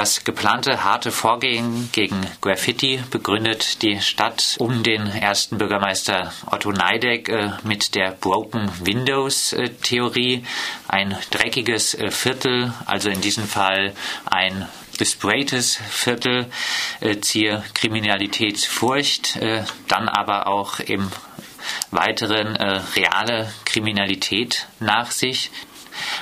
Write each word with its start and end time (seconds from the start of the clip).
Das 0.00 0.24
geplante 0.24 0.82
harte 0.82 1.12
Vorgehen 1.12 1.90
gegen 1.92 2.26
Graffiti 2.40 3.02
begründet 3.10 3.82
die 3.82 4.00
Stadt 4.00 4.56
um 4.58 4.82
den 4.82 5.06
ersten 5.06 5.58
Bürgermeister 5.58 6.32
Otto 6.46 6.72
Neideck 6.72 7.28
äh, 7.28 7.50
mit 7.64 7.94
der 7.94 8.12
Broken 8.12 8.72
Windows 8.82 9.52
äh, 9.52 9.68
Theorie. 9.68 10.42
Ein 10.88 11.18
dreckiges 11.30 11.92
äh, 11.92 12.10
Viertel, 12.10 12.72
also 12.86 13.10
in 13.10 13.20
diesem 13.20 13.46
Fall 13.46 13.92
ein 14.24 14.66
gespraytes 14.96 15.78
Viertel, 15.90 16.50
ziehe 17.22 17.62
Kriminalitätsfurcht, 17.72 19.38
dann 19.88 20.08
aber 20.10 20.46
auch 20.46 20.78
im 20.80 21.10
weiteren 21.90 22.54
reale 22.56 23.50
Kriminalität 23.64 24.66
nach 24.78 25.10
sich, 25.10 25.50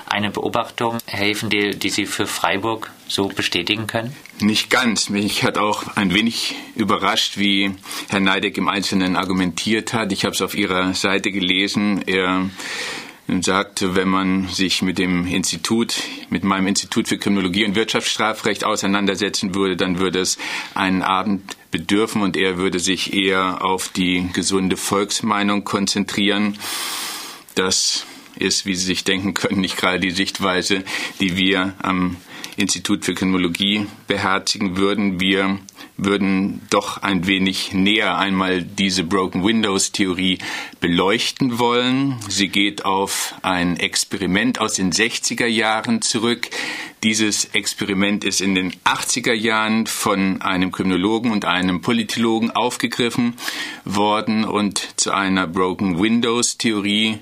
eine 0.06 0.30
Beobachtung, 0.30 0.98
Herr 1.06 1.26
Hefendel, 1.26 1.74
die 1.74 1.90
Sie 1.90 2.06
für 2.06 2.26
Freiburg 2.26 2.90
so 3.06 3.28
bestätigen 3.28 3.86
können? 3.86 4.14
Nicht 4.40 4.70
ganz. 4.70 5.08
Mich 5.08 5.42
hat 5.44 5.58
auch 5.58 5.96
ein 5.96 6.14
wenig 6.14 6.54
überrascht, 6.74 7.38
wie 7.38 7.74
Herr 8.08 8.20
Neideck 8.20 8.56
im 8.58 8.68
Einzelnen 8.68 9.16
argumentiert 9.16 9.94
hat. 9.94 10.12
Ich 10.12 10.24
habe 10.24 10.34
es 10.34 10.42
auf 10.42 10.54
Ihrer 10.54 10.94
Seite 10.94 11.30
gelesen. 11.32 12.02
Er 12.06 12.48
sagte, 13.42 13.94
wenn 13.94 14.08
man 14.08 14.48
sich 14.48 14.80
mit 14.80 14.98
dem 14.98 15.26
Institut, 15.26 15.94
mit 16.30 16.44
meinem 16.44 16.66
Institut 16.66 17.08
für 17.08 17.18
Kriminologie 17.18 17.66
und 17.66 17.74
Wirtschaftsstrafrecht 17.74 18.64
auseinandersetzen 18.64 19.54
würde, 19.54 19.76
dann 19.76 19.98
würde 19.98 20.20
es 20.20 20.38
einen 20.74 21.02
Abend 21.02 21.56
bedürfen 21.70 22.22
und 22.22 22.36
er 22.36 22.56
würde 22.56 22.78
sich 22.78 23.12
eher 23.12 23.62
auf 23.62 23.88
die 23.88 24.28
gesunde 24.32 24.78
Volksmeinung 24.78 25.64
konzentrieren. 25.64 26.58
Das 27.54 28.06
ist, 28.40 28.66
wie 28.66 28.74
Sie 28.74 28.86
sich 28.86 29.04
denken 29.04 29.34
können, 29.34 29.60
nicht 29.60 29.76
gerade 29.76 30.00
die 30.00 30.10
Sichtweise, 30.10 30.84
die 31.20 31.36
wir 31.36 31.74
am 31.78 32.16
Institut 32.58 33.04
für 33.04 33.14
Kriminologie 33.14 33.86
beherzigen 34.08 34.76
würden. 34.76 35.20
Wir 35.20 35.58
würden 35.96 36.60
doch 36.70 37.02
ein 37.02 37.26
wenig 37.26 37.72
näher 37.72 38.18
einmal 38.18 38.62
diese 38.62 39.04
Broken 39.04 39.44
Windows 39.44 39.92
Theorie 39.92 40.38
beleuchten 40.80 41.60
wollen. 41.60 42.16
Sie 42.28 42.48
geht 42.48 42.84
auf 42.84 43.34
ein 43.42 43.78
Experiment 43.78 44.60
aus 44.60 44.74
den 44.74 44.92
60er 44.92 45.46
Jahren 45.46 46.02
zurück. 46.02 46.48
Dieses 47.04 47.44
Experiment 47.46 48.24
ist 48.24 48.40
in 48.40 48.56
den 48.56 48.72
80er 48.84 49.34
Jahren 49.34 49.86
von 49.86 50.42
einem 50.42 50.72
Kriminologen 50.72 51.30
und 51.30 51.44
einem 51.44 51.80
Politologen 51.80 52.50
aufgegriffen 52.50 53.34
worden 53.84 54.44
und 54.44 54.94
zu 54.96 55.12
einer 55.12 55.46
Broken 55.46 56.00
Windows 56.00 56.58
Theorie 56.58 57.18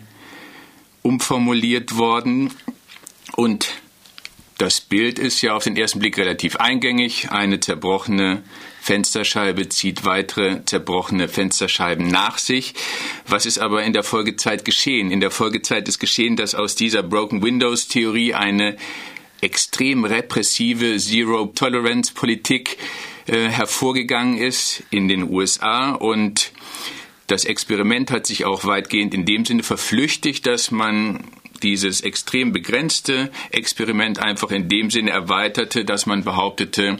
umformuliert 1.06 1.96
worden. 1.96 2.52
Und 3.36 3.68
das 4.58 4.80
Bild 4.80 5.18
ist 5.18 5.40
ja 5.40 5.54
auf 5.54 5.64
den 5.64 5.76
ersten 5.76 6.00
Blick 6.00 6.18
relativ 6.18 6.56
eingängig. 6.56 7.30
Eine 7.30 7.60
zerbrochene 7.60 8.42
Fensterscheibe 8.80 9.68
zieht 9.68 10.04
weitere 10.04 10.64
zerbrochene 10.64 11.28
Fensterscheiben 11.28 12.08
nach 12.08 12.38
sich. 12.38 12.74
Was 13.26 13.46
ist 13.46 13.58
aber 13.58 13.84
in 13.84 13.92
der 13.92 14.02
Folgezeit 14.02 14.64
geschehen? 14.64 15.10
In 15.10 15.20
der 15.20 15.30
Folgezeit 15.30 15.86
ist 15.88 16.00
geschehen, 16.00 16.36
dass 16.36 16.54
aus 16.54 16.74
dieser 16.74 17.02
Broken 17.02 17.42
Windows 17.42 17.86
Theorie 17.86 18.34
eine 18.34 18.76
extrem 19.40 20.04
repressive 20.04 20.96
Zero 20.96 21.46
Tolerance 21.54 22.12
Politik 22.14 22.78
äh, 23.26 23.48
hervorgegangen 23.48 24.38
ist 24.38 24.82
in 24.90 25.08
den 25.08 25.30
USA 25.30 25.90
und 25.92 26.52
das 27.26 27.44
Experiment 27.44 28.10
hat 28.10 28.26
sich 28.26 28.44
auch 28.44 28.64
weitgehend 28.64 29.14
in 29.14 29.24
dem 29.24 29.44
Sinne 29.44 29.62
verflüchtigt, 29.62 30.46
dass 30.46 30.70
man 30.70 31.24
dieses 31.62 32.02
extrem 32.02 32.52
begrenzte 32.52 33.30
Experiment 33.50 34.18
einfach 34.18 34.50
in 34.50 34.68
dem 34.68 34.90
Sinne 34.90 35.10
erweiterte, 35.10 35.84
dass 35.84 36.06
man 36.06 36.22
behauptete, 36.22 36.98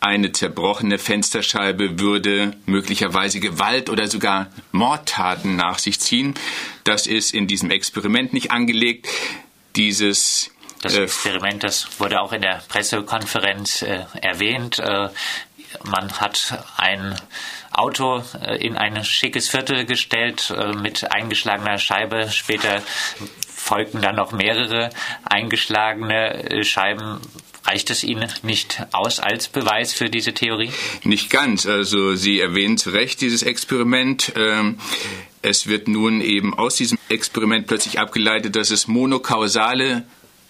eine 0.00 0.32
zerbrochene 0.32 0.98
Fensterscheibe 0.98 1.98
würde 1.98 2.56
möglicherweise 2.66 3.40
Gewalt 3.40 3.90
oder 3.90 4.06
sogar 4.08 4.48
Mordtaten 4.72 5.56
nach 5.56 5.78
sich 5.78 6.00
ziehen. 6.00 6.34
Das 6.84 7.06
ist 7.06 7.34
in 7.34 7.46
diesem 7.46 7.70
Experiment 7.70 8.32
nicht 8.32 8.52
angelegt. 8.52 9.08
Dieses 9.74 10.50
das 10.82 10.94
äh, 10.94 11.04
Experiment, 11.04 11.64
das 11.64 12.00
wurde 12.00 12.20
auch 12.20 12.32
in 12.32 12.42
der 12.42 12.62
Pressekonferenz 12.68 13.82
äh, 13.82 14.04
erwähnt. 14.20 14.78
Äh, 14.78 15.08
man 15.84 16.12
hat 16.20 16.64
ein 16.76 17.16
Auto 17.72 18.22
äh, 18.42 18.56
in 18.56 18.76
ein 18.76 19.04
schickes 19.04 19.48
Viertel 19.48 19.84
gestellt 19.84 20.52
äh, 20.56 20.72
mit 20.74 21.10
eingeschlagener 21.12 21.78
Scheibe. 21.78 22.30
Später 22.30 22.82
folgten 23.54 24.00
dann 24.00 24.16
noch 24.16 24.32
mehrere 24.32 24.90
eingeschlagene 25.24 26.50
äh, 26.50 26.64
Scheiben. 26.64 27.20
Reicht 27.64 27.90
es 27.90 28.04
Ihnen 28.04 28.32
nicht 28.42 28.86
aus 28.92 29.18
als 29.18 29.48
Beweis 29.48 29.92
für 29.92 30.08
diese 30.08 30.32
Theorie? 30.32 30.70
Nicht 31.02 31.30
ganz. 31.30 31.66
Also 31.66 32.14
Sie 32.14 32.38
erwähnen 32.38 32.78
zu 32.78 32.90
Recht 32.90 33.20
dieses 33.20 33.42
Experiment. 33.42 34.32
Ähm, 34.36 34.78
es 35.42 35.66
wird 35.66 35.88
nun 35.88 36.20
eben 36.20 36.56
aus 36.56 36.76
diesem 36.76 36.96
Experiment 37.08 37.66
plötzlich 37.66 37.98
abgeleitet, 37.98 38.54
dass 38.54 38.70
es 38.70 38.86
monokausale 38.86 40.04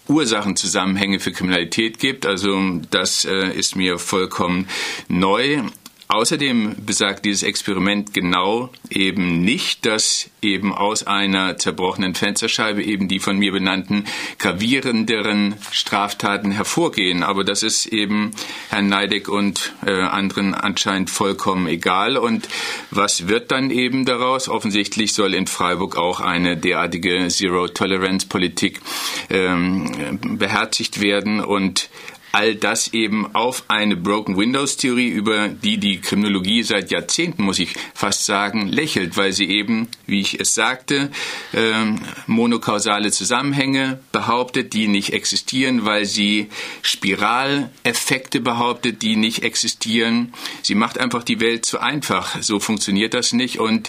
Ursachenzusammenhänge 0.08 1.18
für 1.18 1.32
Kriminalität 1.32 1.98
gibt. 1.98 2.26
Also 2.26 2.80
das 2.90 3.24
ist 3.24 3.74
mir 3.74 3.98
vollkommen 3.98 4.68
neu. 5.08 5.62
Außerdem 6.08 6.76
besagt 6.86 7.24
dieses 7.24 7.42
Experiment 7.42 8.14
genau 8.14 8.70
eben 8.90 9.40
nicht, 9.40 9.84
dass 9.86 10.30
eben 10.40 10.72
aus 10.72 11.04
einer 11.04 11.58
zerbrochenen 11.58 12.14
Fensterscheibe 12.14 12.82
eben 12.82 13.08
die 13.08 13.18
von 13.18 13.36
mir 13.38 13.50
benannten 13.50 14.04
gravierenderen 14.38 15.56
Straftaten 15.72 16.52
hervorgehen. 16.52 17.24
Aber 17.24 17.42
das 17.42 17.64
ist 17.64 17.86
eben 17.86 18.30
Herrn 18.68 18.88
Neideck 18.88 19.28
und 19.28 19.74
äh, 19.84 19.90
anderen 19.90 20.54
anscheinend 20.54 21.10
vollkommen 21.10 21.66
egal. 21.66 22.16
Und 22.16 22.48
was 22.92 23.26
wird 23.26 23.50
dann 23.50 23.70
eben 23.70 24.04
daraus? 24.04 24.48
Offensichtlich 24.48 25.12
soll 25.12 25.34
in 25.34 25.48
Freiburg 25.48 25.96
auch 25.96 26.20
eine 26.20 26.56
derartige 26.56 27.26
Zero-Tolerance-Politik 27.26 28.80
ähm, 29.28 30.20
beherzigt 30.38 31.00
werden. 31.00 31.40
Und 31.40 31.90
all 32.36 32.54
das 32.54 32.92
eben 32.92 33.34
auf 33.34 33.64
eine 33.68 33.96
Broken 33.96 34.36
Windows 34.36 34.76
Theorie, 34.76 35.08
über 35.08 35.48
die 35.48 35.78
die 35.78 36.02
Kriminologie 36.02 36.62
seit 36.62 36.90
Jahrzehnten, 36.90 37.42
muss 37.42 37.58
ich 37.58 37.74
fast 37.94 38.26
sagen, 38.26 38.68
lächelt, 38.68 39.16
weil 39.16 39.32
sie 39.32 39.46
eben, 39.46 39.88
wie 40.06 40.20
ich 40.20 40.38
es 40.38 40.54
sagte, 40.54 41.10
ähm, 41.54 41.98
monokausale 42.26 43.10
Zusammenhänge 43.10 44.00
behauptet, 44.12 44.74
die 44.74 44.86
nicht 44.86 45.14
existieren, 45.14 45.86
weil 45.86 46.04
sie 46.04 46.48
Spiraleffekte 46.82 48.40
behauptet, 48.40 49.00
die 49.00 49.16
nicht 49.16 49.42
existieren. 49.42 50.34
Sie 50.60 50.74
macht 50.74 50.98
einfach 50.98 51.24
die 51.24 51.40
Welt 51.40 51.64
zu 51.64 51.80
einfach. 51.80 52.42
So 52.42 52.60
funktioniert 52.60 53.14
das 53.14 53.32
nicht 53.32 53.60
und 53.60 53.88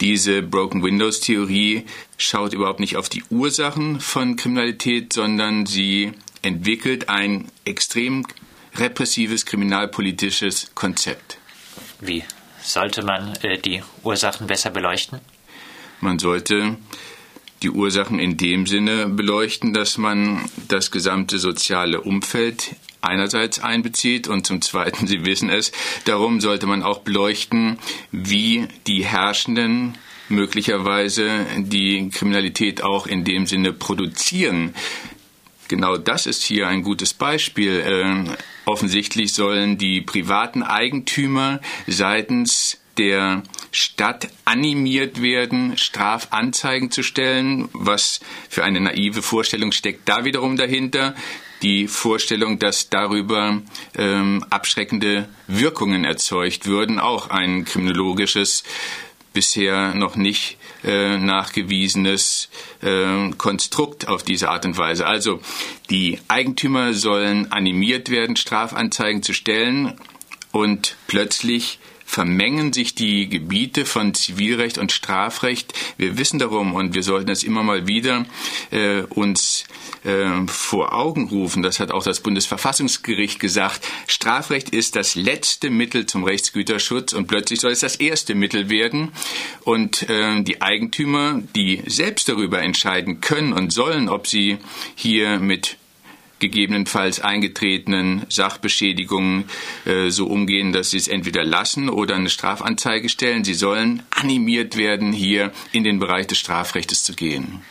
diese 0.00 0.40
Broken 0.40 0.82
Windows 0.82 1.20
Theorie 1.20 1.84
schaut 2.16 2.54
überhaupt 2.54 2.80
nicht 2.80 2.96
auf 2.96 3.10
die 3.10 3.22
Ursachen 3.28 4.00
von 4.00 4.36
Kriminalität, 4.36 5.12
sondern 5.12 5.66
sie 5.66 6.12
entwickelt 6.42 7.08
ein 7.08 7.48
extrem 7.64 8.26
repressives 8.74 9.46
kriminalpolitisches 9.46 10.72
Konzept. 10.74 11.38
Wie 12.00 12.24
sollte 12.62 13.04
man 13.04 13.34
äh, 13.42 13.58
die 13.58 13.82
Ursachen 14.02 14.46
besser 14.46 14.70
beleuchten? 14.70 15.20
Man 16.00 16.18
sollte 16.18 16.76
die 17.62 17.70
Ursachen 17.70 18.18
in 18.18 18.36
dem 18.36 18.66
Sinne 18.66 19.06
beleuchten, 19.06 19.72
dass 19.72 19.96
man 19.96 20.50
das 20.68 20.90
gesamte 20.90 21.38
soziale 21.38 22.00
Umfeld 22.00 22.74
einerseits 23.00 23.60
einbezieht 23.60 24.26
und 24.26 24.46
zum 24.46 24.60
Zweiten, 24.62 25.06
Sie 25.06 25.24
wissen 25.24 25.48
es, 25.48 25.72
darum 26.04 26.40
sollte 26.40 26.66
man 26.66 26.82
auch 26.82 27.00
beleuchten, 27.00 27.78
wie 28.10 28.66
die 28.86 29.04
Herrschenden 29.04 29.96
möglicherweise 30.28 31.46
die 31.58 32.08
Kriminalität 32.08 32.82
auch 32.82 33.06
in 33.06 33.24
dem 33.24 33.46
Sinne 33.46 33.72
produzieren 33.72 34.74
genau 35.72 35.96
das 35.96 36.26
ist 36.26 36.42
hier 36.42 36.68
ein 36.68 36.82
gutes 36.82 37.14
Beispiel. 37.14 37.82
Ähm, 37.86 38.28
offensichtlich 38.66 39.32
sollen 39.32 39.78
die 39.78 40.02
privaten 40.02 40.62
Eigentümer 40.62 41.60
seitens 41.86 42.78
der 42.98 43.42
Stadt 43.70 44.28
animiert 44.44 45.22
werden, 45.22 45.78
Strafanzeigen 45.78 46.90
zu 46.90 47.02
stellen. 47.02 47.70
Was 47.72 48.20
für 48.50 48.64
eine 48.64 48.80
naive 48.80 49.22
Vorstellung 49.22 49.72
steckt 49.72 50.06
da 50.10 50.26
wiederum 50.26 50.58
dahinter? 50.58 51.14
Die 51.62 51.88
Vorstellung, 51.88 52.58
dass 52.58 52.90
darüber 52.90 53.62
ähm, 53.96 54.44
abschreckende 54.50 55.26
Wirkungen 55.46 56.04
erzeugt 56.04 56.66
würden, 56.66 56.98
auch 56.98 57.30
ein 57.30 57.64
kriminologisches 57.64 58.62
bisher 59.32 59.94
noch 59.94 60.16
nicht 60.16 60.58
äh, 60.84 61.18
nachgewiesenes 61.18 62.48
äh, 62.82 63.30
Konstrukt 63.38 64.08
auf 64.08 64.22
diese 64.22 64.50
Art 64.50 64.64
und 64.64 64.76
Weise. 64.78 65.06
Also 65.06 65.40
die 65.90 66.18
Eigentümer 66.28 66.94
sollen 66.94 67.50
animiert 67.52 68.10
werden, 68.10 68.36
Strafanzeigen 68.36 69.22
zu 69.22 69.32
stellen 69.32 69.98
und 70.52 70.96
plötzlich 71.06 71.78
vermengen 72.12 72.74
sich 72.74 72.94
die 72.94 73.26
Gebiete 73.26 73.86
von 73.86 74.12
Zivilrecht 74.12 74.76
und 74.76 74.92
Strafrecht. 74.92 75.72
Wir 75.96 76.18
wissen 76.18 76.38
darum 76.38 76.74
und 76.74 76.94
wir 76.94 77.02
sollten 77.02 77.30
es 77.30 77.42
immer 77.42 77.62
mal 77.62 77.86
wieder 77.86 78.26
äh, 78.70 79.00
uns 79.04 79.64
äh, 80.04 80.46
vor 80.46 80.92
Augen 80.92 81.28
rufen. 81.28 81.62
Das 81.62 81.80
hat 81.80 81.90
auch 81.90 82.02
das 82.02 82.20
Bundesverfassungsgericht 82.20 83.40
gesagt. 83.40 83.88
Strafrecht 84.08 84.68
ist 84.68 84.94
das 84.94 85.14
letzte 85.14 85.70
Mittel 85.70 86.04
zum 86.04 86.24
Rechtsgüterschutz 86.24 87.14
und 87.14 87.28
plötzlich 87.28 87.60
soll 87.60 87.72
es 87.72 87.80
das 87.80 87.96
erste 87.96 88.34
Mittel 88.34 88.68
werden. 88.68 89.12
Und 89.64 90.08
äh, 90.10 90.42
die 90.42 90.60
Eigentümer, 90.60 91.40
die 91.56 91.82
selbst 91.86 92.28
darüber 92.28 92.60
entscheiden 92.60 93.22
können 93.22 93.54
und 93.54 93.72
sollen, 93.72 94.10
ob 94.10 94.26
sie 94.26 94.58
hier 94.96 95.38
mit 95.38 95.78
gegebenenfalls 96.42 97.20
eingetretenen 97.20 98.26
Sachbeschädigungen 98.28 99.44
äh, 99.86 100.10
so 100.10 100.26
umgehen, 100.26 100.72
dass 100.72 100.90
sie 100.90 100.98
es 100.98 101.08
entweder 101.08 101.44
lassen 101.44 101.88
oder 101.88 102.16
eine 102.16 102.28
Strafanzeige 102.28 103.08
stellen. 103.08 103.44
Sie 103.44 103.54
sollen 103.54 104.02
animiert 104.10 104.76
werden, 104.76 105.12
hier 105.12 105.52
in 105.72 105.84
den 105.84 105.98
Bereich 105.98 106.26
des 106.26 106.38
Strafrechts 106.38 107.04
zu 107.04 107.14
gehen. 107.14 107.62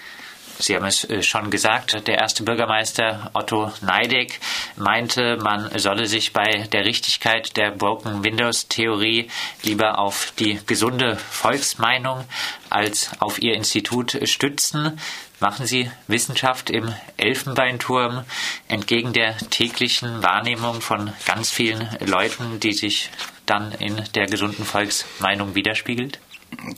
Sie 0.62 0.76
haben 0.76 0.86
es 0.86 1.04
äh, 1.10 1.24
schon 1.24 1.50
gesagt, 1.50 2.08
der 2.08 2.20
erste 2.20 2.44
Bürgermeister 2.44 3.32
Otto 3.34 3.72
Neidig 3.82 4.40
meinte, 4.76 5.38
man 5.38 5.72
solle 5.80 6.06
sich 6.06 6.34
bei 6.34 6.68
der 6.72 6.86
Richtigkeit 6.86 7.58
der 7.58 7.72
Broken 7.72 8.24
Windows 8.24 8.68
Theorie 8.68 9.30
lieber 9.64 9.98
auf 9.98 10.34
die 10.38 10.60
gesunde 10.68 11.16
Volksmeinung 11.16 12.26
als 12.72 13.12
auf 13.20 13.42
ihr 13.42 13.56
Institut 13.56 14.18
stützen. 14.24 15.00
Machen 15.40 15.66
Sie 15.66 15.92
Wissenschaft 16.08 16.70
im 16.70 16.94
Elfenbeinturm 17.18 18.24
entgegen 18.68 19.14
der 19.14 19.38
täglichen 19.38 20.24
Wahrnehmung 20.24 20.82
von 20.82 21.12
ganz 21.26 21.50
vielen 21.50 21.90
Leuten, 22.00 22.60
die 22.60 22.74
sich 22.74 23.10
dann 23.46 23.72
in 23.72 24.04
der 24.16 24.28
gesunden 24.28 24.66
Volksmeinung 24.66 25.56
widerspiegelt? 25.56 26.20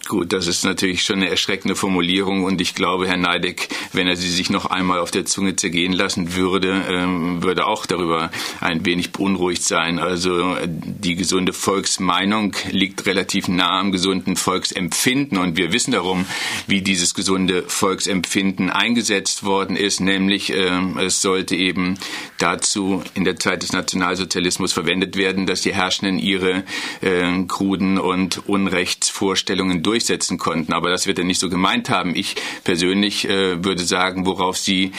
Gut, 0.07 0.31
das 0.31 0.47
ist 0.47 0.63
natürlich 0.63 1.03
schon 1.03 1.17
eine 1.17 1.29
erschreckende 1.29 1.75
Formulierung 1.75 2.43
und 2.43 2.61
ich 2.61 2.75
glaube, 2.75 3.07
Herr 3.07 3.17
Neideck, 3.17 3.69
wenn 3.91 4.07
er 4.07 4.15
sie 4.15 4.29
sich 4.29 4.49
noch 4.49 4.65
einmal 4.65 4.99
auf 4.99 5.11
der 5.11 5.25
Zunge 5.25 5.55
zergehen 5.55 5.93
lassen 5.93 6.35
würde, 6.35 6.83
ähm, 6.89 7.41
würde 7.43 7.65
auch 7.65 7.85
darüber 7.85 8.29
ein 8.61 8.85
wenig 8.85 9.11
beunruhigt 9.11 9.63
sein. 9.63 9.99
Also 9.99 10.55
die 10.65 11.15
gesunde 11.15 11.53
Volksmeinung 11.53 12.55
liegt 12.69 13.05
relativ 13.07 13.47
nah 13.47 13.79
am 13.79 13.91
gesunden 13.91 14.35
Volksempfinden 14.35 15.37
und 15.37 15.57
wir 15.57 15.73
wissen 15.73 15.91
darum, 15.91 16.25
wie 16.67 16.81
dieses 16.81 17.13
gesunde 17.13 17.63
Volksempfinden 17.67 18.69
eingesetzt 18.69 19.43
worden 19.43 19.75
ist, 19.75 19.99
nämlich 19.99 20.53
ähm, 20.53 20.97
es 20.97 21.21
sollte 21.21 21.55
eben 21.55 21.97
dazu 22.37 23.03
in 23.15 23.23
der 23.23 23.37
Zeit 23.37 23.63
des 23.63 23.73
Nationalsozialismus 23.73 24.71
verwendet 24.71 25.17
werden, 25.17 25.45
dass 25.45 25.61
die 25.61 25.73
Herrschenden 25.73 26.19
ihre 26.19 26.63
äh, 27.01 27.43
kruden 27.47 27.97
und 27.97 28.47
Unrechtsvorstellungen 28.47 29.62
Regelungen 29.63 29.83
durchsetzen 29.83 30.37
konnten. 30.37 30.73
Aber 30.73 30.89
das 30.89 31.07
wird 31.07 31.19
er 31.19 31.25
nicht 31.25 31.39
so 31.39 31.49
gemeint 31.49 31.89
haben. 31.89 32.15
Ich 32.15 32.35
persönlich 32.63 33.27
äh, 33.27 33.63
würde 33.63 33.83
sagen, 33.83 34.25
worauf 34.25 34.57
Sie 34.57 34.91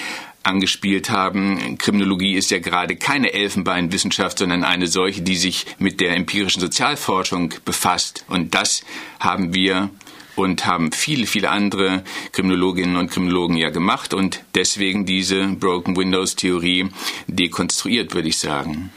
angespielt 0.42 1.08
haben. 1.08 1.78
Kriminologie 1.78 2.34
ist 2.34 2.50
ja 2.50 2.58
gerade 2.58 2.96
keine 2.96 3.32
Elfenbeinwissenschaft, 3.32 4.38
sondern 4.38 4.62
eine 4.62 4.86
solche, 4.86 5.22
die 5.22 5.36
sich 5.36 5.64
mit 5.78 6.00
der 6.00 6.14
empirischen 6.16 6.60
Sozialforschung 6.60 7.54
befasst. 7.64 8.24
Und 8.28 8.54
das 8.54 8.82
haben 9.20 9.54
wir 9.54 9.90
und 10.36 10.66
haben 10.66 10.92
viele, 10.92 11.26
viele 11.26 11.48
andere 11.50 12.02
Kriminologinnen 12.32 12.96
und 12.96 13.10
Kriminologen 13.10 13.56
ja 13.56 13.70
gemacht 13.70 14.12
und 14.12 14.42
deswegen 14.54 15.06
diese 15.06 15.46
Broken 15.46 15.96
Windows 15.96 16.36
Theorie 16.36 16.88
dekonstruiert, 17.26 18.14
würde 18.14 18.28
ich 18.28 18.38
sagen. 18.38 18.92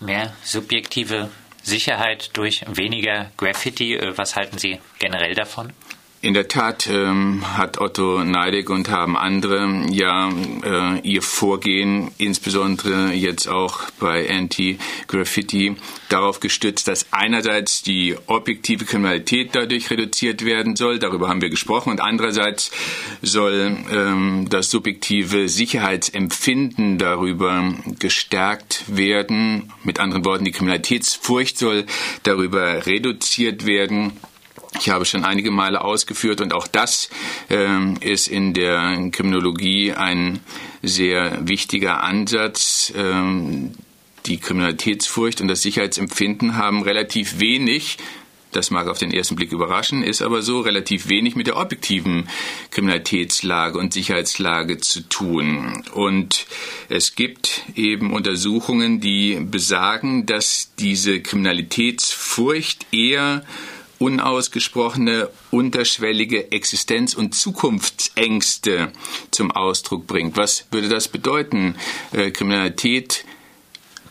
Mehr 0.00 0.34
subjektive 0.42 1.30
Sicherheit 1.62 2.36
durch 2.36 2.64
weniger 2.68 3.30
Graffiti. 3.36 3.96
Äh, 3.96 4.16
was 4.16 4.36
halten 4.36 4.58
Sie 4.58 4.80
generell 4.98 5.34
davon? 5.34 5.72
In 6.22 6.34
der 6.34 6.48
Tat 6.48 6.86
ähm, 6.86 7.42
hat 7.56 7.80
Otto 7.80 8.22
Neidig 8.24 8.68
und 8.68 8.90
haben 8.90 9.16
andere 9.16 9.86
ja 9.90 10.28
äh, 10.62 11.00
ihr 11.00 11.22
Vorgehen, 11.22 12.10
insbesondere 12.18 13.14
jetzt 13.14 13.48
auch 13.48 13.84
bei 13.98 14.28
Anti-Graffiti, 14.28 15.76
darauf 16.10 16.40
gestützt, 16.40 16.88
dass 16.88 17.06
einerseits 17.10 17.82
die 17.82 18.16
objektive 18.26 18.84
Kriminalität 18.84 19.54
dadurch 19.54 19.90
reduziert 19.90 20.44
werden 20.44 20.76
soll, 20.76 20.98
darüber 20.98 21.30
haben 21.30 21.40
wir 21.40 21.48
gesprochen, 21.48 21.88
und 21.88 22.02
andererseits 22.02 22.70
soll 23.22 23.78
ähm, 23.90 24.46
das 24.50 24.70
subjektive 24.70 25.48
Sicherheitsempfinden 25.48 26.98
darüber 26.98 27.72
gestärkt 27.98 28.84
werden. 28.88 29.72
Mit 29.84 30.00
anderen 30.00 30.26
Worten, 30.26 30.44
die 30.44 30.52
Kriminalitätsfurcht 30.52 31.56
soll 31.56 31.86
darüber 32.24 32.84
reduziert 32.84 33.64
werden. 33.64 34.12
Ich 34.80 34.88
habe 34.88 35.04
schon 35.04 35.24
einige 35.24 35.50
Male 35.50 35.82
ausgeführt 35.82 36.40
und 36.40 36.54
auch 36.54 36.66
das 36.66 37.10
ähm, 37.50 37.98
ist 38.00 38.28
in 38.28 38.54
der 38.54 39.10
Kriminologie 39.12 39.92
ein 39.92 40.40
sehr 40.82 41.46
wichtiger 41.46 42.02
Ansatz. 42.02 42.90
Ähm, 42.96 43.72
die 44.24 44.38
Kriminalitätsfurcht 44.38 45.42
und 45.42 45.48
das 45.48 45.60
Sicherheitsempfinden 45.62 46.56
haben 46.56 46.82
relativ 46.82 47.40
wenig 47.40 47.98
das 48.52 48.70
mag 48.70 48.88
auf 48.88 48.98
den 48.98 49.12
ersten 49.12 49.36
Blick 49.36 49.52
überraschen, 49.52 50.02
ist 50.02 50.22
aber 50.22 50.42
so 50.42 50.60
relativ 50.60 51.08
wenig 51.08 51.36
mit 51.36 51.46
der 51.46 51.56
objektiven 51.56 52.28
Kriminalitätslage 52.70 53.78
und 53.78 53.92
Sicherheitslage 53.92 54.78
zu 54.78 55.08
tun. 55.08 55.84
Und 55.94 56.46
es 56.88 57.14
gibt 57.14 57.62
eben 57.76 58.12
Untersuchungen, 58.12 59.00
die 59.00 59.38
besagen, 59.40 60.26
dass 60.26 60.72
diese 60.78 61.20
Kriminalitätsfurcht 61.20 62.86
eher 62.92 63.44
unausgesprochene, 64.00 65.28
unterschwellige 65.50 66.50
Existenz- 66.52 67.14
und 67.14 67.34
Zukunftsängste 67.34 68.92
zum 69.30 69.50
Ausdruck 69.50 70.06
bringt. 70.06 70.36
Was 70.38 70.66
würde 70.70 70.88
das 70.88 71.08
bedeuten? 71.08 71.76
Äh, 72.12 72.30
Kriminalität, 72.30 73.26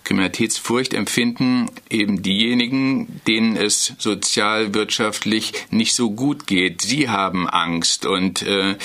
Kriminalitätsfurcht 0.03 0.93
empfinden 0.93 1.71
eben 1.89 2.21
diejenigen, 2.21 3.21
denen 3.27 3.57
es 3.57 3.93
sozial, 3.97 4.75
wirtschaftlich 4.75 5.53
nicht 5.71 5.95
so 5.95 6.11
gut 6.11 6.45
geht. 6.45 6.81
Sie 6.81 7.09
haben 7.09 7.49
Angst 7.49 8.05
und 8.05 8.43
äh, 8.43 8.75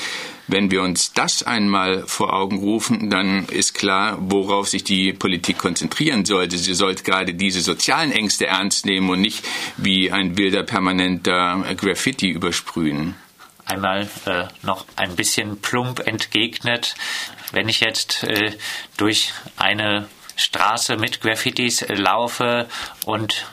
wenn 0.47 0.71
wir 0.71 0.83
uns 0.83 1.13
das 1.13 1.43
einmal 1.43 2.07
vor 2.07 2.33
Augen 2.33 2.59
rufen, 2.59 3.11
dann 3.11 3.47
ist 3.47 3.75
klar, 3.75 4.19
worauf 4.21 4.69
sich 4.69 4.85
die 4.85 5.13
Politik 5.13 5.59
konzentrieren 5.59 6.25
sollte. 6.25 6.59
Sie 6.59 6.75
sollte 6.75 7.03
gerade 7.03 7.35
diese 7.35 7.61
sozialen 7.61 8.13
Ängste 8.13 8.47
ernst 8.47 8.87
nehmen 8.87 9.09
und 9.11 9.21
nicht 9.21 9.45
wie 9.77 10.13
ein 10.13 10.37
wilder 10.37 10.63
permanenter 10.63 11.65
Graffiti 11.77 12.29
übersprühen. 12.29 13.15
Einmal 13.67 14.09
äh, 14.27 14.45
noch 14.63 14.85
ein 14.97 15.17
bisschen 15.17 15.61
plump 15.61 16.07
entgegnet, 16.07 16.95
wenn 17.53 17.69
ich 17.69 17.81
jetzt 17.81 18.25
äh, 18.25 18.53
durch 18.99 19.33
eine 19.57 20.07
Straße 20.37 20.97
mit 20.97 21.23
Graffitis 21.23 21.87
laufe 21.89 22.69
und 23.07 23.47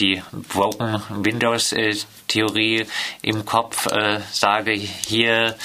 die 0.00 0.22
Broken 0.32 1.02
Windows 1.22 1.72
äh, 1.72 1.94
Theorie 2.28 2.86
im 3.20 3.44
Kopf 3.44 3.86
äh, 3.86 4.20
sage, 4.32 4.72
hier 4.72 5.56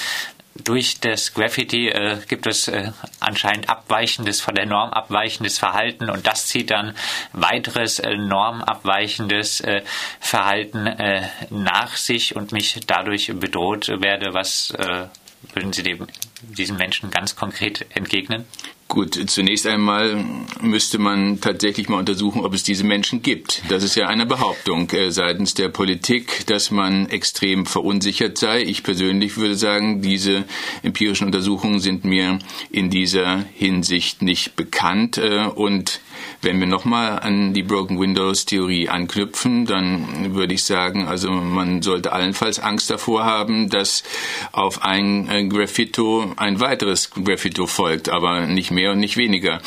durch 0.63 0.99
das 0.99 1.33
Graffiti 1.33 1.89
äh, 1.89 2.17
gibt 2.27 2.47
es 2.47 2.67
äh, 2.67 2.91
anscheinend 3.19 3.69
abweichendes, 3.69 4.41
von 4.41 4.55
der 4.55 4.65
Norm 4.65 4.91
abweichendes 4.91 5.59
Verhalten 5.59 6.09
und 6.09 6.27
das 6.27 6.47
zieht 6.47 6.71
dann 6.71 6.95
weiteres 7.33 7.99
äh, 7.99 8.15
normabweichendes 8.15 9.61
äh, 9.61 9.81
Verhalten 10.19 10.87
äh, 10.87 11.27
nach 11.49 11.95
sich 11.95 12.35
und 12.35 12.51
mich 12.51 12.79
dadurch 12.85 13.31
bedroht 13.35 13.87
werde. 13.87 14.33
Was 14.33 14.71
äh, 14.71 15.07
würden 15.53 15.74
Sie 15.74 15.84
dem, 15.84 16.08
diesen 16.41 16.77
Menschen 16.77 17.10
ganz 17.10 17.36
konkret 17.36 17.86
entgegnen? 17.96 18.46
Gut, 18.88 19.20
zunächst 19.29 19.67
einmal 19.67 20.24
müsste 20.62 20.98
man 20.98 21.41
tatsächlich 21.41 21.89
mal 21.89 22.00
untersuchen, 22.00 22.46
ob 22.46 22.53
es 22.53 22.63
diese 22.63 22.86
Menschen 22.86 23.22
gibt. 23.22 23.62
Das 23.67 23.84
ist 23.84 23.96
ja 23.96 24.08
eine 24.08 24.25
Behauptung 24.25 24.89
äh, 24.91 25.12
seitens 25.12 25.53
der 25.53 25.67
Politik, 25.67 26.46
dass 26.48 26.72
man 26.72 27.10
extrem 27.10 27.65
verunsichert 27.65 28.38
sei. 28.38 28.62
Ich 28.62 28.84
persönlich 28.84 29.36
würde 29.36 29.56
sagen, 29.56 30.01
diese 30.01 30.46
empirischen 30.84 31.25
Untersuchungen 31.27 31.79
sind 31.79 32.06
mir 32.06 32.39
in 32.72 32.89
dieser 32.89 33.44
Hinsicht 33.53 34.22
nicht 34.22 34.56
bekannt 34.56 35.17
äh, 35.17 35.48
und 35.48 36.00
wenn 36.41 36.60
wir 36.60 36.67
nochmal 36.67 37.20
an 37.20 37.53
die 37.53 37.63
Broken 37.63 38.00
Windows 38.00 38.46
Theorie 38.46 38.89
anknüpfen, 38.89 39.65
dann 39.65 40.36
würde 40.36 40.53
ich 40.53 40.63
sagen, 40.63 41.08
also 41.08 41.32
man 41.32 41.82
sollte 41.82 42.12
allenfalls 42.13 42.60
Angst 42.60 42.89
davor 42.89 43.25
haben, 43.25 43.70
dass 43.70 44.03
auf 44.51 44.84
ein 44.84 45.29
äh, 45.29 45.48
Graffito 45.48 46.32
ein 46.38 46.60
weiteres 46.60 47.12
Graffito 47.12 47.67
folgt, 47.67 48.10
aber 48.10 48.46
nicht 48.46 48.72
mehr 48.72 48.91
und 48.91 49.00
nicht 49.00 49.17
weniger. 49.17 49.62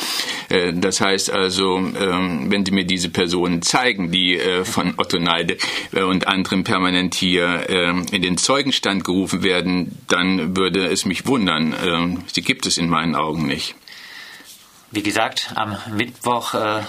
Äh, 0.49 0.73
das 0.73 1.01
heißt 1.01 1.31
also, 1.31 1.77
ähm, 1.77 2.49
wenn 2.49 2.65
Sie 2.65 2.71
mir 2.71 2.85
diese 2.85 3.09
Personen 3.09 3.61
zeigen, 3.61 4.11
die 4.11 4.37
äh, 4.37 4.63
von 4.63 4.93
Otto 4.97 5.19
Neide 5.19 5.57
und 5.91 6.27
anderen 6.27 6.63
permanent 6.63 7.15
hier 7.15 7.69
in 7.69 8.21
den 8.21 8.37
Zeugenstand 8.37 9.03
gerufen 9.03 9.43
werden, 9.43 9.97
dann 10.07 10.55
würde 10.55 10.87
es 10.87 11.05
mich 11.05 11.25
wundern. 11.25 11.75
Ähm, 11.83 12.23
sie 12.31 12.41
gibt 12.41 12.65
es 12.65 12.77
in 12.77 12.89
meinen 12.89 13.15
Augen 13.15 13.45
nicht. 13.45 13.75
Wie 14.93 15.03
gesagt, 15.03 15.53
am 15.55 15.77
Mittwoch 15.89 16.53
äh, 16.53 16.81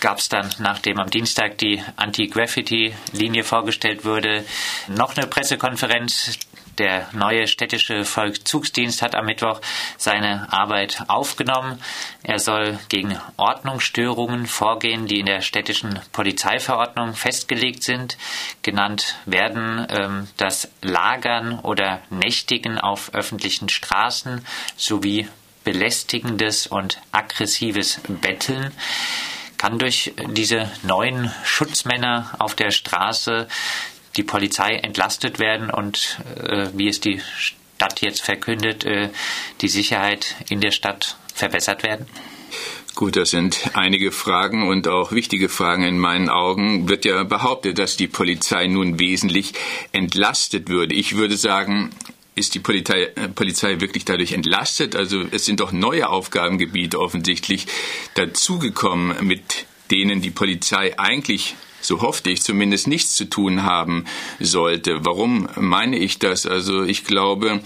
gab 0.00 0.18
es 0.18 0.28
dann, 0.28 0.50
nachdem 0.58 0.98
am 0.98 1.08
Dienstag 1.08 1.56
die 1.56 1.82
Anti-Graffiti-Linie 1.96 3.42
vorgestellt 3.42 4.04
wurde, 4.04 4.44
noch 4.88 5.16
eine 5.16 5.26
Pressekonferenz. 5.26 6.38
Der 6.76 7.08
neue 7.12 7.46
städtische 7.46 8.04
Vollzugsdienst 8.04 9.00
hat 9.00 9.14
am 9.14 9.26
Mittwoch 9.26 9.62
seine 9.96 10.52
Arbeit 10.52 11.04
aufgenommen. 11.08 11.82
Er 12.22 12.38
soll 12.38 12.78
gegen 12.90 13.18
Ordnungsstörungen 13.38 14.46
vorgehen, 14.46 15.06
die 15.06 15.20
in 15.20 15.26
der 15.26 15.40
städtischen 15.40 16.00
Polizeiverordnung 16.12 17.14
festgelegt 17.14 17.82
sind. 17.82 18.18
Genannt 18.60 19.16
werden 19.24 19.86
ähm, 19.88 20.28
das 20.36 20.70
Lagern 20.82 21.60
oder 21.60 22.02
Nächtigen 22.10 22.78
auf 22.78 23.14
öffentlichen 23.14 23.70
Straßen 23.70 24.44
sowie 24.76 25.28
belästigendes 25.64 26.66
und 26.66 27.00
aggressives 27.12 28.00
Betteln 28.20 28.72
kann 29.58 29.78
durch 29.78 30.12
diese 30.30 30.70
neuen 30.82 31.30
Schutzmänner 31.44 32.34
auf 32.38 32.54
der 32.54 32.72
Straße 32.72 33.46
die 34.16 34.24
Polizei 34.24 34.74
entlastet 34.74 35.38
werden 35.38 35.70
und 35.70 36.18
äh, 36.36 36.68
wie 36.74 36.88
es 36.88 37.00
die 37.00 37.20
Stadt 37.36 38.02
jetzt 38.02 38.22
verkündet, 38.22 38.84
äh, 38.84 39.10
die 39.60 39.68
Sicherheit 39.68 40.36
in 40.48 40.60
der 40.60 40.70
Stadt 40.70 41.16
verbessert 41.34 41.82
werden? 41.82 42.06
Gut, 42.94 43.16
das 43.16 43.30
sind 43.30 43.70
einige 43.72 44.12
Fragen 44.12 44.68
und 44.68 44.86
auch 44.86 45.12
wichtige 45.12 45.48
Fragen 45.48 45.84
in 45.84 45.98
meinen 45.98 46.28
Augen. 46.28 46.88
Wird 46.88 47.06
ja 47.06 47.24
behauptet, 47.24 47.78
dass 47.78 47.96
die 47.96 48.06
Polizei 48.06 48.66
nun 48.66 48.98
wesentlich 48.98 49.54
entlastet 49.92 50.68
würde. 50.68 50.94
Ich 50.94 51.16
würde 51.16 51.38
sagen, 51.38 51.90
ist 52.34 52.54
die 52.54 52.60
Polizei, 52.60 53.04
äh, 53.14 53.28
Polizei 53.28 53.80
wirklich 53.80 54.04
dadurch 54.04 54.32
entlastet? 54.32 54.96
Also 54.96 55.24
es 55.30 55.44
sind 55.44 55.60
doch 55.60 55.72
neue 55.72 56.08
Aufgabengebiete 56.08 56.98
offensichtlich 56.98 57.66
dazugekommen, 58.14 59.26
mit 59.26 59.66
denen 59.90 60.22
die 60.22 60.30
Polizei 60.30 60.98
eigentlich 60.98 61.54
so 61.82 62.00
hoffte 62.00 62.30
ich 62.30 62.42
zumindest 62.42 62.86
nichts 62.86 63.16
zu 63.16 63.28
tun 63.28 63.64
haben 63.64 64.04
sollte. 64.38 65.04
Warum 65.04 65.48
meine 65.56 65.98
ich 65.98 66.20
das? 66.20 66.46
Also 66.46 66.84
ich 66.84 67.04
glaube, 67.04 67.60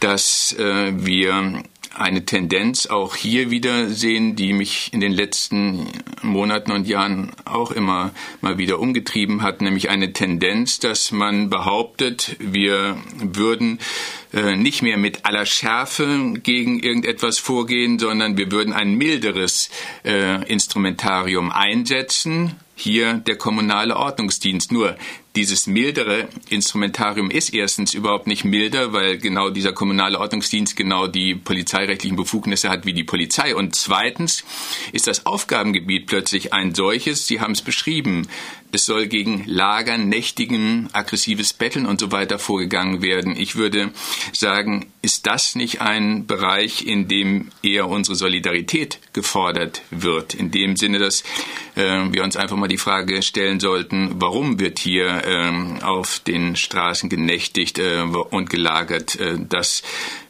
dass 0.00 0.52
äh, 0.58 0.92
wir 0.94 1.62
eine 1.94 2.24
Tendenz 2.24 2.86
auch 2.86 3.14
hier 3.14 3.50
wieder 3.50 3.88
sehen, 3.88 4.36
die 4.36 4.52
mich 4.52 4.92
in 4.92 5.00
den 5.00 5.12
letzten 5.12 5.86
Monaten 6.22 6.72
und 6.72 6.86
Jahren 6.86 7.32
auch 7.44 7.70
immer 7.70 8.12
mal 8.40 8.58
wieder 8.58 8.80
umgetrieben 8.80 9.42
hat, 9.42 9.60
nämlich 9.60 9.90
eine 9.90 10.12
Tendenz, 10.12 10.78
dass 10.78 11.12
man 11.12 11.50
behauptet, 11.50 12.36
wir 12.38 12.96
würden 13.18 13.78
äh, 14.32 14.56
nicht 14.56 14.82
mehr 14.82 14.96
mit 14.96 15.24
aller 15.24 15.46
Schärfe 15.46 16.34
gegen 16.42 16.80
irgendetwas 16.80 17.38
vorgehen, 17.38 17.98
sondern 17.98 18.36
wir 18.36 18.50
würden 18.50 18.72
ein 18.72 18.94
milderes 18.94 19.70
äh, 20.04 20.44
Instrumentarium 20.50 21.50
einsetzen, 21.50 22.56
hier 22.74 23.14
der 23.14 23.36
kommunale 23.36 23.96
Ordnungsdienst. 23.96 24.72
Nur 24.72 24.96
dieses 25.36 25.66
mildere 25.66 26.28
Instrumentarium 26.48 27.30
ist 27.30 27.52
erstens 27.52 27.92
überhaupt 27.92 28.26
nicht 28.26 28.44
milder, 28.44 28.92
weil 28.92 29.18
genau 29.18 29.50
dieser 29.50 29.72
kommunale 29.72 30.20
Ordnungsdienst 30.20 30.76
genau 30.76 31.08
die 31.08 31.34
polizeirechtlichen 31.34 32.16
Befugnisse 32.16 32.70
hat 32.70 32.86
wie 32.86 32.92
die 32.92 33.04
Polizei. 33.04 33.54
Und 33.54 33.74
zweitens 33.74 34.44
ist 34.92 35.06
das 35.06 35.26
Aufgabengebiet 35.26 36.06
plötzlich 36.06 36.52
ein 36.52 36.74
solches, 36.74 37.26
Sie 37.26 37.40
haben 37.40 37.52
es 37.52 37.62
beschrieben, 37.62 38.28
es 38.74 38.86
soll 38.86 39.06
gegen 39.06 39.44
Lagern, 39.46 40.08
Nächtigen, 40.08 40.88
aggressives 40.92 41.52
Betteln 41.52 41.86
und 41.86 42.00
so 42.00 42.12
weiter 42.12 42.38
vorgegangen 42.38 43.02
werden. 43.02 43.36
Ich 43.36 43.56
würde 43.56 43.90
sagen, 44.32 44.86
ist 45.02 45.26
das 45.26 45.54
nicht 45.54 45.80
ein 45.80 46.26
Bereich, 46.26 46.86
in 46.86 47.08
dem 47.08 47.50
eher 47.62 47.88
unsere 47.88 48.16
Solidarität 48.16 48.98
gefordert 49.12 49.82
wird? 49.90 50.34
In 50.34 50.50
dem 50.50 50.76
Sinne, 50.76 50.98
dass 50.98 51.22
äh, 51.74 52.02
wir 52.10 52.24
uns 52.24 52.36
einfach 52.36 52.56
mal 52.56 52.68
die 52.68 52.78
Frage 52.78 53.22
stellen 53.22 53.60
sollten, 53.60 54.20
warum 54.20 54.58
wird 54.58 54.78
hier 54.78 55.24
äh, 55.24 55.82
auf 55.82 56.20
den 56.20 56.56
Straßen 56.56 57.08
genächtigt 57.08 57.78
äh, 57.78 58.02
und 58.02 58.50
gelagert? 58.50 59.18
Äh, 59.20 59.38
das 59.48 59.82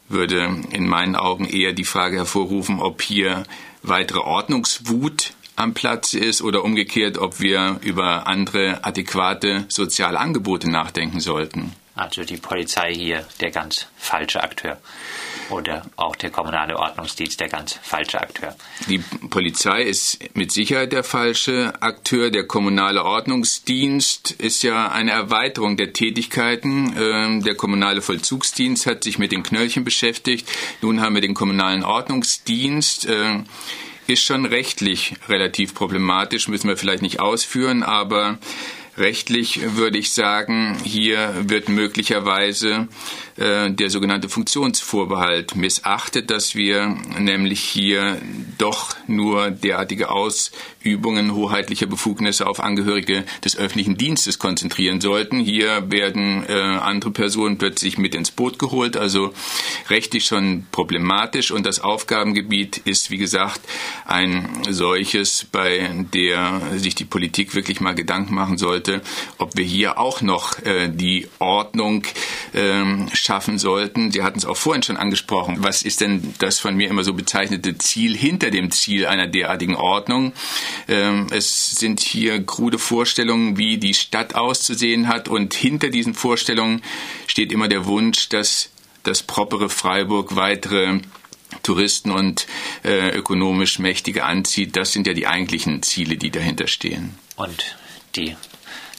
würde 0.09 0.63
in 0.71 0.87
meinen 0.87 1.17
Augen 1.17 1.47
eher 1.47 1.73
die 1.73 1.85
Frage 1.85 2.17
hervorrufen, 2.17 2.81
ob 2.81 3.03
hier 3.03 3.45
weitere 3.83 4.21
Ordnungswut 4.21 5.33
am 5.57 5.75
Platz 5.75 6.15
ist 6.15 6.43
oder 6.43 6.65
umgekehrt, 6.65 7.19
ob 7.19 7.41
wir 7.41 7.79
über 7.83 8.27
andere 8.27 8.85
adäquate 8.85 9.65
soziale 9.69 10.19
Angebote 10.19 10.71
nachdenken 10.71 11.21
sollten. 11.21 11.73
Also 11.97 12.25
die 12.25 12.39
Polizei 12.39 12.93
hier 12.93 13.25
der 13.41 13.53
ganz 13.53 13.87
falsche 13.97 14.43
Akteur 14.43 14.79
oder 15.51 15.87
auch 15.97 16.17
der 16.17 16.31
kommunale 16.31 16.77
Ordnungsdienst 16.77 17.39
der 17.39 17.49
ganz 17.49 17.79
falsche 17.81 18.21
Akteur. 18.21 18.57
Die 18.89 18.99
Polizei 18.99 19.83
ist 19.83 20.19
mit 20.35 20.51
Sicherheit 20.51 20.93
der 20.93 21.05
falsche 21.05 21.73
Akteur. 21.81 22.31
Der 22.31 22.47
kommunale 22.49 23.05
Ordnungsdienst 23.05 24.33
ist 24.33 24.63
ja 24.65 24.91
eine 24.91 25.13
Erweiterung 25.13 25.77
der 25.77 25.93
Tätigkeiten. 25.93 26.95
Ähm, 26.99 27.45
der 27.45 27.55
kommunale 27.55 28.03
Vollzugsdienst 28.03 28.87
hat 28.87 29.05
sich 29.05 29.19
mit 29.19 29.31
den 29.31 29.45
Knöllchen 29.45 29.85
beschäftigt. 29.85 30.49
Nun 30.83 31.01
haben 31.01 31.15
wir 31.15 31.23
den 31.23 31.35
kommunalen 31.35 31.85
Ordnungsdienst. 31.85 33.07
Ist 34.07 34.23
schon 34.23 34.45
rechtlich 34.45 35.15
relativ 35.29 35.75
problematisch, 35.75 36.49
müssen 36.49 36.69
wir 36.69 36.77
vielleicht 36.77 37.03
nicht 37.03 37.21
ausführen, 37.21 37.83
aber 37.83 38.39
rechtlich 38.99 39.77
würde 39.77 39.99
ich 39.99 40.13
sagen, 40.13 40.77
hier 40.85 41.35
wird 41.49 41.71
möglicherweise 41.71 42.89
äh, 43.37 43.71
der 43.71 43.89
sogenannte 43.89 44.29
Funktionsvorbehalt 44.29 45.57
missachtet, 45.57 46.31
dass 46.31 46.55
wir 46.55 46.97
nämlich 47.19 47.61
hier 47.61 48.21
doch 48.59 48.95
nur 49.07 49.51
derartige 49.51 50.11
Ausübungen 50.85 51.35
hoheitlicher 51.35 51.87
Befugnisse 51.87 52.47
auf 52.47 52.61
Angehörige 52.61 53.25
des 53.43 53.57
öffentlichen 53.57 53.97
Dienstes 53.97 54.39
konzentrieren 54.39 55.01
sollten. 55.01 55.41
Hier 55.41 55.91
werden 55.91 56.45
äh, 56.47 56.53
andere 56.53 57.11
Personen 57.11 57.57
plötzlich 57.57 57.97
mit 57.97 58.15
ins 58.15 58.31
Boot 58.31 58.59
geholt, 58.59 58.99
also 58.99 59.33
rechtlich 59.89 60.27
schon 60.27 60.67
problematisch 60.73 61.53
und 61.53 61.65
das 61.65 61.81
Aufgabengebiet 61.81 62.77
ist, 62.85 63.11
wie 63.11 63.17
gesagt, 63.17 63.63
ein 64.05 64.47
solches, 64.69 65.47
bei 65.51 65.89
der 66.13 66.61
sich 66.77 66.95
die 66.95 67.07
Politik 67.07 67.55
wirklich 67.55 67.81
mal 67.81 67.95
Gedanken 67.95 68.35
machen 68.35 68.59
sollte, 68.59 69.01
ob 69.39 69.57
wir 69.57 69.65
hier 69.65 69.99
auch 69.99 70.21
noch 70.21 70.59
äh, 70.67 70.91
die 70.91 71.29
Ordnung 71.39 72.03
ähm, 72.53 73.09
schaffen 73.15 73.59
sollten. 73.59 74.13
Sie 74.13 74.23
hatten 74.23 74.39
es 74.39 74.45
auch 74.45 74.59
vorhin 74.59 74.83
schon 74.83 74.99
angesprochen. 74.99 75.57
Was 75.61 75.83
ist 75.83 76.03
denn 76.03 76.35
das 76.41 76.59
von 76.59 76.77
mir 76.77 76.91
immer 76.91 77.05
so 77.05 77.15
bezeichnete 77.15 77.79
Ziel 77.79 78.15
hinter 78.15 78.51
dem 78.51 78.71
Ziel 78.71 79.07
einer 79.07 79.27
derartigen 79.27 79.77
Ordnung? 79.77 80.35
Ähm, 80.89 81.29
es 81.31 81.73
sind 81.73 82.01
hier 82.01 82.45
krude 82.45 82.79
Vorstellungen, 82.79 83.57
wie 83.59 83.79
die 83.79 83.95
Stadt 83.95 84.35
auszusehen 84.35 85.09
hat 85.09 85.29
und 85.29 85.55
hinter 85.55 85.91
diesen 85.91 86.15
Vorstellungen 86.15 86.83
steht 87.27 87.53
immer 87.53 87.69
der 87.69 87.87
Wunsch, 87.87 88.29
dass 88.29 88.71
das 89.03 89.23
propere 89.23 89.69
Freiburg 89.69 90.37
weitere 90.37 91.01
Touristen 91.63 92.11
und 92.11 92.47
äh, 92.85 93.11
ökonomisch 93.11 93.79
Mächtige 93.79 94.25
anzieht. 94.25 94.77
Das 94.77 94.93
sind 94.93 95.07
ja 95.07 95.13
die 95.13 95.27
eigentlichen 95.27 95.83
Ziele, 95.83 96.17
die 96.17 96.31
dahinter 96.31 96.67
stehen. 96.67 97.15
Und 97.37 97.77
die 98.17 98.37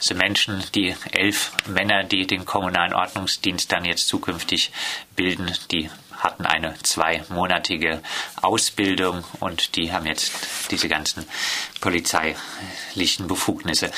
diese 0.01 0.13
Menschen, 0.13 0.63
die 0.75 0.95
elf 1.13 1.53
Männer, 1.67 2.03
die 2.03 2.27
den 2.27 2.45
kommunalen 2.45 2.93
Ordnungsdienst 2.93 3.71
dann 3.71 3.85
jetzt 3.85 4.07
zukünftig 4.07 4.71
bilden, 5.15 5.51
die 5.71 5.89
hatten 6.25 6.45
eine 6.45 6.73
zweimonatige 6.81 8.01
Ausbildung 8.41 9.23
und 9.39 9.75
die 9.75 9.93
haben 9.93 10.05
jetzt 10.05 10.71
diese 10.71 10.89
ganzen 10.89 11.25
polizeilichen 11.79 13.27
Befugnisse. 13.27 13.91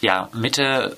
Ja, 0.00 0.28
Mitte 0.32 0.96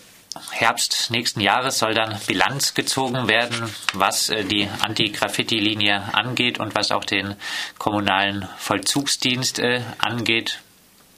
Herbst 0.51 1.11
nächsten 1.11 1.41
Jahres 1.41 1.79
soll 1.79 1.95
dann 1.95 2.19
Bilanz 2.27 2.75
gezogen 2.75 3.29
werden, 3.29 3.73
was 3.93 4.31
äh, 4.31 4.45
die 4.45 4.69
Anti-Graffiti-Linie 4.81 6.13
angeht 6.13 6.59
und 6.59 6.75
was 6.75 6.91
auch 6.91 7.05
den 7.05 7.37
kommunalen 7.79 8.49
Vollzugsdienst 8.59 9.61
äh, 9.61 9.83
angeht 9.99 10.61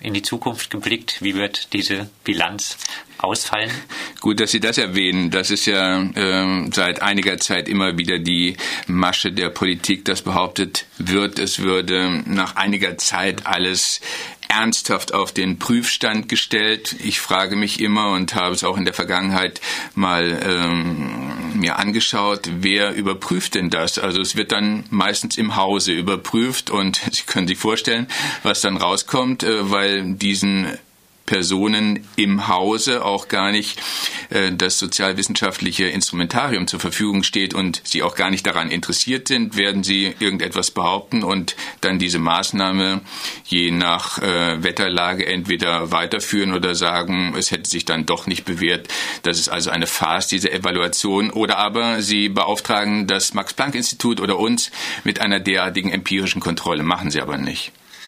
in 0.01 0.15
die 0.15 0.23
Zukunft 0.23 0.71
geblickt? 0.71 1.23
Wie 1.23 1.35
wird 1.35 1.73
diese 1.73 2.11
Bilanz 2.25 2.77
ausfallen? 3.19 3.71
Gut, 4.21 4.41
dass 4.41 4.51
Sie 4.51 4.61
das 4.61 4.79
erwähnen. 4.79 5.31
Das 5.31 5.51
ist 5.51 5.67
ja 5.67 6.03
äh, 6.03 6.71
seit 6.73 7.03
einiger 7.03 7.39
Zeit 7.39 7.69
immer 7.69 7.97
wieder 7.99 8.19
die 8.19 8.57
Masche 8.87 9.33
der 9.33 9.51
Politik, 9.51 10.05
dass 10.05 10.23
behauptet 10.23 10.87
wird, 10.99 11.39
es 11.39 11.61
würde 11.61 12.23
nach 12.27 12.57
einiger 12.57 12.99
Zeit 12.99 13.47
alles 13.47 14.01
ernsthaft 14.49 15.13
auf 15.13 15.33
den 15.33 15.59
Prüfstand 15.59 16.29
gestellt. 16.29 16.97
Ich 17.03 17.21
frage 17.21 17.57
mich 17.57 17.81
immer 17.81 18.11
und 18.13 18.35
habe 18.35 18.55
es 18.55 18.65
auch 18.65 18.77
in 18.77 18.85
der 18.85 18.95
Vergangenheit 18.95 19.61
mal 19.95 20.41
ähm, 20.45 21.46
mir 21.59 21.79
angeschaut, 21.79 22.49
wer 22.61 22.95
überprüft 22.95 23.55
denn 23.55 23.71
das? 23.71 23.99
Also 23.99 24.21
es 24.21 24.37
wird 24.37 24.53
dann 24.53 24.85
meistens 24.91 25.37
im 25.39 25.57
Hause 25.57 25.93
überprüft 25.93 26.71
und 26.71 27.01
Sie 27.13 27.23
können 27.23 27.49
sich 27.49 27.59
vorstellen, 27.59 28.07
was 28.43 28.61
dann 28.61 28.77
rauskommt, 28.77 29.43
äh, 29.43 29.71
weil 29.71 30.15
diesen 30.15 30.67
Personen 31.27 32.07
im 32.17 32.49
Hause 32.49 33.05
auch 33.05 33.29
gar 33.29 33.53
nicht 33.53 33.81
äh, 34.31 34.53
das 34.53 34.79
sozialwissenschaftliche 34.79 35.87
Instrumentarium 35.87 36.67
zur 36.67 36.81
Verfügung 36.81 37.23
steht 37.23 37.53
und 37.53 37.83
sie 37.85 38.03
auch 38.03 38.15
gar 38.15 38.31
nicht 38.31 38.47
daran 38.47 38.71
interessiert 38.71 39.29
sind, 39.29 39.57
werden 39.57 39.83
sie 39.83 40.15
irgendetwas 40.19 40.71
behaupten 40.71 41.23
und 41.23 41.57
dann 41.81 41.99
diese 41.99 42.19
Maßnahme 42.19 43.01
je 43.45 43.71
nach 43.71 44.19
äh, 44.19 44.63
Wetterlage 44.63 45.27
entweder 45.27 45.91
weiterführen 45.93 46.53
oder 46.53 46.75
sagen, 46.75 47.35
es 47.37 47.51
hätte 47.51 47.69
sich 47.69 47.85
dann 47.85 48.07
doch 48.07 48.27
nicht 48.27 48.45
bewährt. 48.45 48.89
Das 49.23 49.39
ist 49.39 49.49
also 49.49 49.71
eine 49.71 49.87
Farce, 49.87 50.29
diese 50.29 50.53
Evaluation. 50.53 51.31
Oder 51.31 51.59
aber 51.59 52.03
sie 52.03 52.29
beauftragen 52.29 53.07
das 53.07 53.35
Max-Planck-Institut 53.35 54.21
oder 54.21 54.39
uns 54.39 54.71
mit 55.05 55.21
einer 55.21 55.41
derartigen 55.41 55.91
empirischen 55.91 56.41
Kontrolle. 56.41 56.83
Machen 56.83 57.11
sie 57.11 57.21
aber 57.21 57.39
nicht. 57.39 57.73